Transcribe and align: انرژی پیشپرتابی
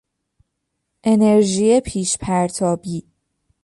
انرژی 1.03 1.81
پیشپرتابی 1.81 3.03